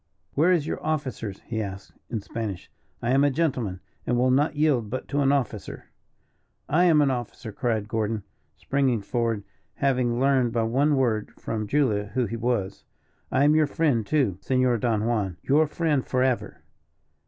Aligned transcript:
"Where 0.33 0.51
is 0.51 0.65
your 0.65 0.83
officer?" 0.83 1.29
he 1.29 1.61
asked, 1.61 1.93
in 2.09 2.21
Spanish. 2.21 2.71
"I 3.03 3.11
am 3.11 3.23
a 3.23 3.29
gentleman, 3.29 3.81
and 4.07 4.17
will 4.17 4.31
not 4.31 4.55
yield 4.55 4.89
but 4.89 5.07
to 5.09 5.21
an 5.21 5.31
officer." 5.31 5.91
"I 6.67 6.85
am 6.85 7.03
an 7.03 7.11
officer," 7.11 7.51
cried 7.51 7.87
Gordon, 7.87 8.23
springing 8.57 9.01
forward, 9.03 9.43
having 9.75 10.19
learned 10.19 10.53
by 10.53 10.63
one 10.63 10.95
word 10.95 11.29
from 11.37 11.67
Julia 11.67 12.05
who 12.15 12.25
he 12.25 12.35
was. 12.35 12.83
"I 13.31 13.43
am 13.43 13.53
your 13.53 13.67
friend, 13.67 14.03
too, 14.03 14.39
Senor 14.41 14.79
Don 14.79 15.05
Juan 15.05 15.37
your 15.43 15.67
friend 15.67 16.03
forever." 16.03 16.63